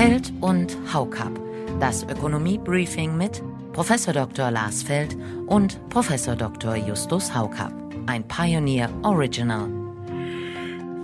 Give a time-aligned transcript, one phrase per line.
[0.00, 1.38] Feld und Haukap.
[1.78, 3.42] Das Ökonomie-Briefing mit
[3.74, 3.92] Prof.
[4.06, 4.50] Dr.
[4.50, 5.14] Lars Feld
[5.46, 6.08] und Prof.
[6.38, 6.74] Dr.
[6.74, 7.70] Justus Haukap.
[8.06, 9.68] Ein Pioneer Original.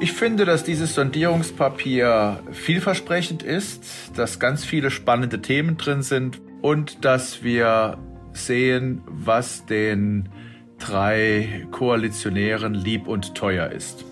[0.01, 3.85] Ich finde, dass dieses Sondierungspapier vielversprechend ist,
[4.15, 7.99] dass ganz viele spannende Themen drin sind und dass wir
[8.33, 10.31] sehen, was den
[10.79, 14.07] drei Koalitionären lieb und teuer ist.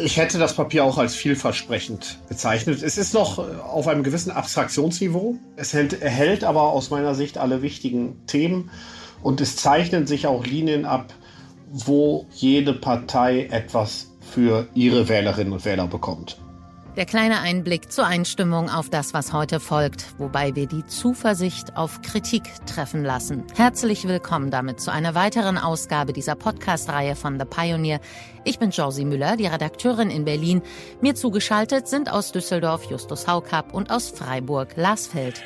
[0.00, 2.82] Ich hätte das Papier auch als vielversprechend bezeichnet.
[2.82, 5.36] Es ist noch äh, auf einem gewissen Abstraktionsniveau.
[5.56, 8.70] Es hält, erhält aber aus meiner Sicht alle wichtigen Themen
[9.22, 11.12] und es zeichnen sich auch Linien ab,
[11.70, 16.38] wo jede Partei etwas für ihre Wählerinnen und Wähler bekommt.
[16.98, 22.02] Der kleine Einblick zur Einstimmung auf das, was heute folgt, wobei wir die Zuversicht auf
[22.02, 23.44] Kritik treffen lassen.
[23.54, 28.00] Herzlich willkommen damit zu einer weiteren Ausgabe dieser Podcast-Reihe von The Pioneer.
[28.42, 30.60] Ich bin Josie Müller, die Redakteurin in Berlin.
[31.00, 35.40] Mir zugeschaltet sind aus Düsseldorf Justus Haukapp und aus Freiburg Lars Feld.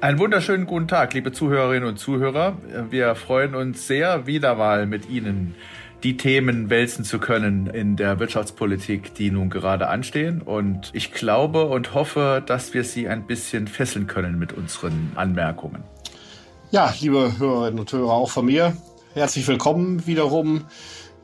[0.00, 2.56] Einen wunderschönen guten Tag, liebe Zuhörerinnen und Zuhörer.
[2.88, 5.56] Wir freuen uns sehr, wieder mal mit Ihnen
[6.02, 10.42] die Themen wälzen zu können in der Wirtschaftspolitik, die nun gerade anstehen.
[10.42, 15.84] Und ich glaube und hoffe, dass wir Sie ein bisschen fesseln können mit unseren Anmerkungen.
[16.70, 18.76] Ja, liebe Hörerinnen und Hörer, auch von mir
[19.14, 20.64] herzlich willkommen wiederum.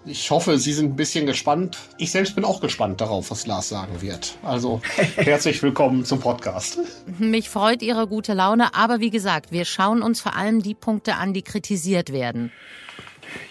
[0.05, 1.77] Ich hoffe, Sie sind ein bisschen gespannt.
[1.99, 4.37] Ich selbst bin auch gespannt darauf, was Lars sagen wird.
[4.43, 4.81] Also
[5.17, 6.79] herzlich willkommen zum Podcast.
[7.19, 11.17] Mich freut Ihre gute Laune, aber wie gesagt, wir schauen uns vor allem die Punkte
[11.17, 12.53] an, die kritisiert werden.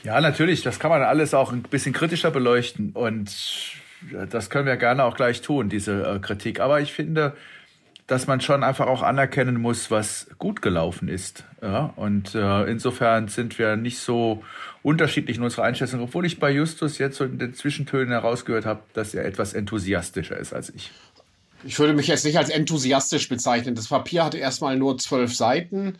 [0.04, 0.64] Ja, natürlich.
[0.64, 2.92] Das kann man alles auch ein bisschen kritischer beleuchten.
[2.94, 3.32] Und
[4.30, 6.60] das können wir gerne auch gleich tun, diese äh, Kritik.
[6.60, 7.34] Aber ich finde,
[8.08, 11.44] dass man schon einfach auch anerkennen muss, was gut gelaufen ist.
[11.62, 11.94] Ja?
[11.98, 14.44] Und äh, insofern sind wir nicht so
[14.82, 18.80] unterschiedlich in unserer Einschätzung, obwohl ich bei Justus jetzt so in den Zwischentönen herausgehört habe,
[18.94, 20.92] dass er etwas enthusiastischer ist als ich.
[21.64, 23.76] Ich würde mich jetzt nicht als enthusiastisch bezeichnen.
[23.76, 25.98] Das Papier hatte erstmal nur zwölf Seiten.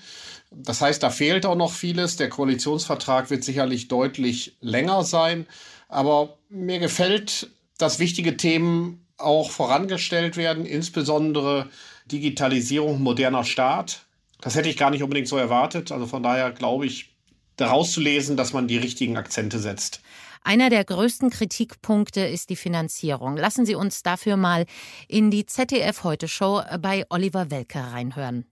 [0.52, 2.16] Das heißt, da fehlt auch noch vieles.
[2.16, 5.48] Der Koalitionsvertrag wird sicherlich deutlich länger sein.
[5.90, 11.70] Aber mir gefällt, dass wichtige Themen auch vorangestellt werden, insbesondere
[12.06, 14.02] Digitalisierung, moderner Staat.
[14.42, 15.92] Das hätte ich gar nicht unbedingt so erwartet.
[15.92, 17.10] Also von daher glaube ich,
[17.56, 20.02] daraus zu lesen, dass man die richtigen Akzente setzt.
[20.48, 23.36] Einer der größten Kritikpunkte ist die Finanzierung.
[23.36, 24.66] Lassen Sie uns dafür mal
[25.10, 28.46] in die ZDF Heute Show bei Oliver Welke reinhören.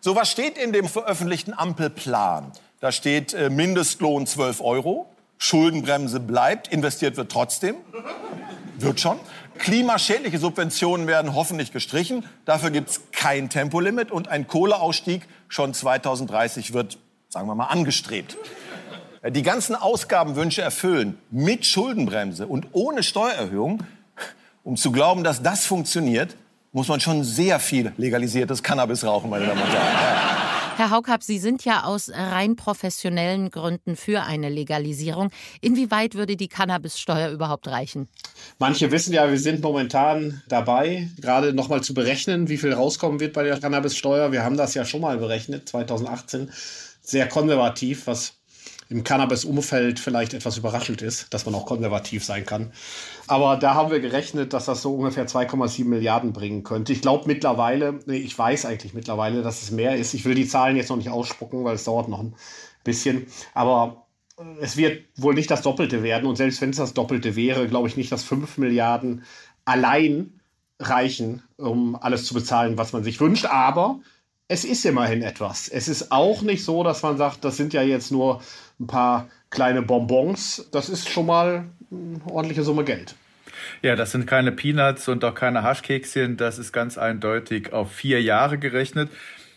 [0.00, 2.50] So was steht in dem veröffentlichten Ampelplan?
[2.80, 7.76] Da steht äh, Mindestlohn 12 Euro, Schuldenbremse bleibt, investiert wird trotzdem.
[8.76, 9.20] Wird schon.
[9.58, 12.24] Klimaschädliche Subventionen werden hoffentlich gestrichen.
[12.46, 16.98] Dafür gibt es kein Tempolimit und ein Kohleausstieg schon 2030 wird,
[17.28, 18.36] sagen wir mal, angestrebt.
[19.30, 23.82] Die ganzen Ausgabenwünsche erfüllen mit Schuldenbremse und ohne Steuererhöhung,
[24.64, 26.34] um zu glauben, dass das funktioniert,
[26.72, 30.28] muss man schon sehr viel legalisiertes Cannabis rauchen, meine Damen und Herren.
[30.78, 35.30] Herr Haukap, Sie sind ja aus rein professionellen Gründen für eine Legalisierung.
[35.60, 38.08] Inwieweit würde die Cannabissteuer überhaupt reichen?
[38.58, 43.34] Manche wissen ja, wir sind momentan dabei, gerade nochmal zu berechnen, wie viel rauskommen wird
[43.34, 44.32] bei der Cannabissteuer.
[44.32, 46.50] Wir haben das ja schon mal berechnet, 2018.
[47.02, 48.38] Sehr konservativ, was
[48.90, 52.72] im Cannabis-Umfeld vielleicht etwas überraschend ist, dass man auch konservativ sein kann.
[53.26, 56.92] Aber da haben wir gerechnet, dass das so ungefähr 2,7 Milliarden bringen könnte.
[56.92, 60.14] Ich glaube mittlerweile, nee, ich weiß eigentlich mittlerweile, dass es mehr ist.
[60.14, 62.34] Ich will die Zahlen jetzt noch nicht ausspucken, weil es dauert noch ein
[62.82, 63.26] bisschen.
[63.52, 64.06] Aber
[64.38, 66.26] äh, es wird wohl nicht das Doppelte werden.
[66.26, 69.24] Und selbst wenn es das Doppelte wäre, glaube ich nicht, dass 5 Milliarden
[69.66, 70.40] allein
[70.80, 73.44] reichen, um alles zu bezahlen, was man sich wünscht.
[73.44, 74.00] Aber
[74.48, 75.68] es ist immerhin etwas.
[75.68, 78.40] Es ist auch nicht so, dass man sagt, das sind ja jetzt nur
[78.80, 80.68] ein paar kleine Bonbons.
[80.72, 83.14] Das ist schon mal eine ordentliche Summe Geld.
[83.82, 86.38] Ja, das sind keine Peanuts und auch keine Haschkekschen.
[86.38, 89.10] Das ist ganz eindeutig auf vier Jahre gerechnet.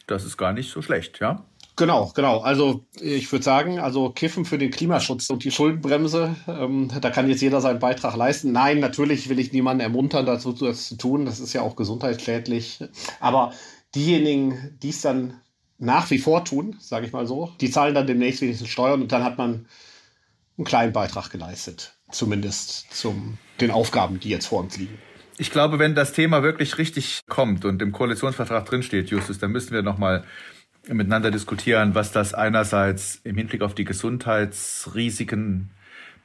[0.08, 1.46] Das ist gar nicht so schlecht, ja?
[1.78, 2.42] Genau, genau.
[2.42, 7.30] Also ich würde sagen, also Kiffen für den Klimaschutz und die Schuldenbremse, ähm, da kann
[7.30, 8.52] jetzt jeder seinen Beitrag leisten.
[8.52, 11.26] Nein, natürlich will ich niemanden ermuntern, dazu das zu tun.
[11.26, 12.84] Das ist ja auch gesundheitsschädlich.
[13.22, 13.54] Aber
[13.96, 15.40] diejenigen, die es dann
[15.78, 19.12] nach wie vor tun, sage ich mal so, die zahlen dann demnächst wenigstens Steuern und
[19.12, 19.66] dann hat man
[20.58, 24.98] einen kleinen Beitrag geleistet, zumindest zum den Aufgaben, die jetzt vor uns liegen.
[25.38, 29.74] Ich glaube, wenn das Thema wirklich richtig kommt und im Koalitionsvertrag drinsteht, Justus, dann müssen
[29.74, 30.24] wir nochmal
[30.88, 35.72] miteinander diskutieren, was das einerseits im Hinblick auf die Gesundheitsrisiken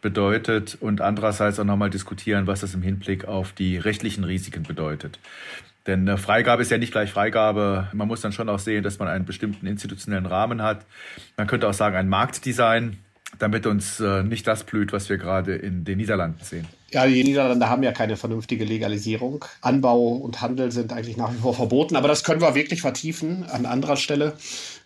[0.02, 5.18] bedeutet und andererseits auch nochmal diskutieren, was das im Hinblick auf die rechtlichen Risiken bedeutet.
[5.86, 7.88] Denn äh, Freigabe ist ja nicht gleich Freigabe.
[7.92, 10.84] Man muss dann schon auch sehen, dass man einen bestimmten institutionellen Rahmen hat.
[11.36, 12.98] Man könnte auch sagen, ein Marktdesign,
[13.38, 16.66] damit uns äh, nicht das blüht, was wir gerade in den Niederlanden sehen.
[16.92, 19.44] Ja, die Niederlande haben ja keine vernünftige Legalisierung.
[19.60, 23.44] Anbau und Handel sind eigentlich nach wie vor verboten, aber das können wir wirklich vertiefen
[23.44, 24.34] an anderer Stelle.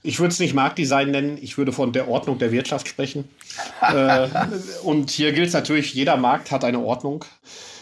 [0.03, 3.29] Ich würde es nicht Marktdesign nennen, ich würde von der Ordnung der Wirtschaft sprechen.
[3.83, 4.29] äh,
[4.83, 7.25] und hier gilt es natürlich, jeder Markt hat eine Ordnung.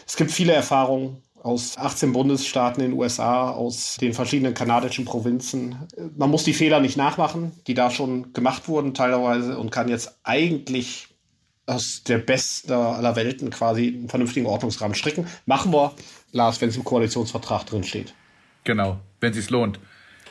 [0.07, 5.77] Es gibt viele Erfahrungen aus 18 Bundesstaaten in den USA, aus den verschiedenen kanadischen Provinzen.
[6.17, 10.19] Man muss die Fehler nicht nachmachen, die da schon gemacht wurden teilweise und kann jetzt
[10.25, 11.09] eigentlich
[11.67, 15.27] aus der besten aller Welten quasi einen vernünftigen Ordnungsrahmen stricken.
[15.47, 15.93] Machen wir,
[16.33, 18.15] Lars, wenn es im Koalitionsvertrag drin steht.
[18.65, 19.79] Genau, wenn es sich lohnt.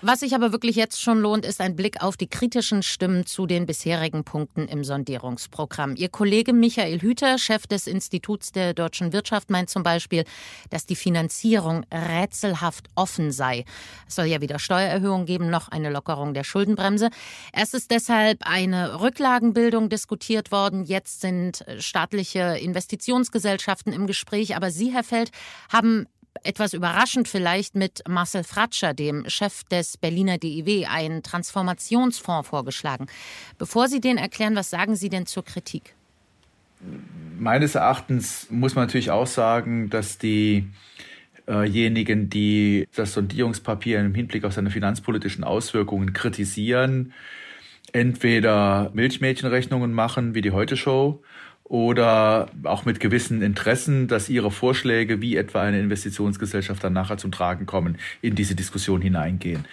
[0.02, 3.48] Was sich aber wirklich jetzt schon lohnt, ist ein Blick auf die kritischen Stimmen zu
[3.48, 5.96] den bisherigen Punkten im Sondierungsprogramm.
[5.96, 10.24] Ihr Kollege Michael Hüter, Chef des Instituts der deutschen Wirtschaft, meint zum Beispiel,
[10.70, 13.66] dass die Finanzierung rätselhaft offen sei.
[14.08, 17.10] Es soll ja weder Steuererhöhungen geben noch eine Lockerung der Schuldenbremse.
[17.52, 20.84] Erst ist deshalb eine Rücklagenbildung diskutiert worden.
[20.84, 24.56] Jetzt sind staatliche Investitionsgesellschaften im Gespräch.
[24.56, 25.32] Aber Sie, Herr Feld,
[25.72, 26.06] haben
[26.44, 33.08] etwas überraschend vielleicht mit Marcel Fratscher, dem Chef des Berliner DIW, einen Transformationsfonds vorgeschlagen.
[33.58, 35.96] Bevor Sie den erklären, was sagen Sie denn zur Kritik?
[37.38, 40.70] Meines Erachtens muss man natürlich auch sagen, dass diejenigen,
[42.30, 47.14] die das Sondierungspapier im Hinblick auf seine finanzpolitischen Auswirkungen kritisieren,
[47.94, 51.24] entweder Milchmädchenrechnungen machen wie die Heute-Show
[51.70, 57.32] oder auch mit gewissen Interessen, dass ihre Vorschläge, wie etwa eine Investitionsgesellschaft dann nachher zum
[57.32, 59.66] Tragen kommen, in diese Diskussion hineingehen.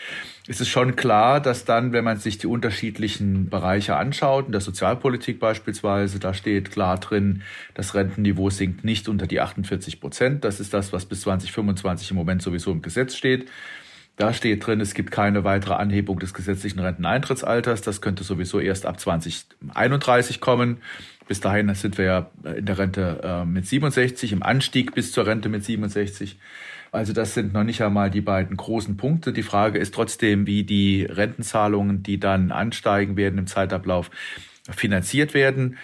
[0.49, 4.61] Es ist schon klar, dass dann, wenn man sich die unterschiedlichen Bereiche anschaut, in der
[4.61, 7.43] Sozialpolitik beispielsweise, da steht klar drin,
[7.75, 10.44] das Rentenniveau sinkt nicht unter die 48 Prozent.
[10.44, 13.47] Das ist das, was bis 2025 im Moment sowieso im Gesetz steht.
[14.17, 17.82] Da steht drin, es gibt keine weitere Anhebung des gesetzlichen Renteneintrittsalters.
[17.82, 20.79] Das könnte sowieso erst ab 2031 kommen.
[21.26, 25.26] Bis dahin sind wir ja in der Rente äh, mit 67, im Anstieg bis zur
[25.26, 26.38] Rente mit 67.
[26.93, 29.32] Also das sind noch nicht einmal die beiden großen Punkte.
[29.32, 34.11] Die Frage ist trotzdem, wie die Rentenzahlungen, die dann ansteigen werden im Zeitablauf,
[34.71, 35.76] finanziert werden.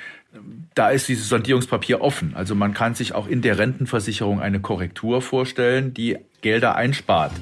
[0.74, 2.34] Da ist dieses Sondierungspapier offen.
[2.36, 7.32] Also man kann sich auch in der Rentenversicherung eine Korrektur vorstellen, die Gelder einspart.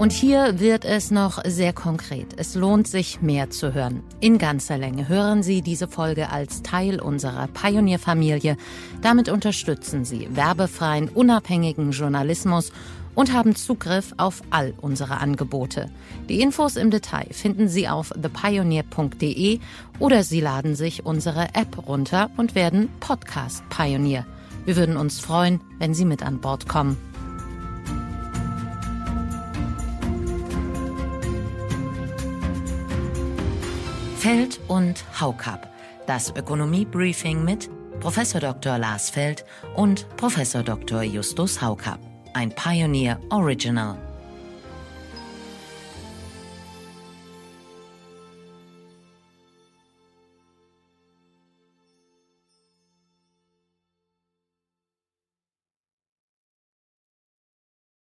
[0.00, 2.28] Und hier wird es noch sehr konkret.
[2.38, 4.02] Es lohnt sich, mehr zu hören.
[4.20, 8.56] In ganzer Länge hören Sie diese Folge als Teil unserer Pionierfamilie.
[9.02, 12.72] Damit unterstützen Sie werbefreien, unabhängigen Journalismus
[13.14, 15.90] und haben Zugriff auf all unsere Angebote.
[16.30, 19.60] Die Infos im Detail finden Sie auf thepioneer.de
[19.98, 24.24] oder Sie laden sich unsere App runter und werden Podcast Pionier.
[24.64, 27.09] Wir würden uns freuen, wenn Sie mit an Bord kommen.
[34.20, 35.72] Feld und Haukap.
[36.06, 37.70] Das Ökonomie-Briefing mit
[38.00, 38.18] Prof.
[38.38, 38.76] Dr.
[38.76, 39.46] Lars Feld
[39.76, 40.36] und Prof.
[40.62, 41.02] Dr.
[41.02, 41.98] Justus Haukap.
[42.34, 44.09] Ein Pioneer Original.